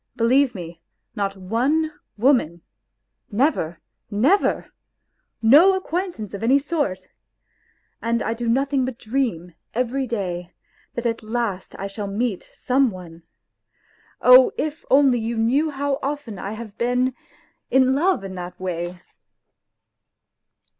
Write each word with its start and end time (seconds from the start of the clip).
Belie_ve__me, 0.17 0.79
not 1.15 1.33
jone, 1.33 1.91
woman, 2.17 2.63
never, 3.29 3.79
never! 4.09 4.71
No 5.43 5.75
acquaintance 5.75 6.33
of 6.33 6.41
ariy 6.41 6.59
sort! 6.59 7.09
And 8.01 8.23
I 8.23 8.33
do 8.33 8.49
nothingbut 8.49 8.97
dreanfevery 8.97 10.07
day 10.09 10.53
that 10.95 11.05
at 11.05 11.21
last 11.21 11.75
I 11.77 11.85
shall 11.85 12.07
meet 12.07 12.49
some 12.55 12.89
one. 12.89 13.21
Oh, 14.21 14.51
if 14.57 14.83
only 14.89 15.19
you 15.19 15.37
knew 15.37 15.69
how 15.69 15.99
often 16.01 16.39
I 16.39 16.53
have 16.53 16.79
been 16.79 17.13
in 17.69 17.93
love 17.93 18.23
in 18.23 18.33
that 18.33 18.59
way 18.59 18.99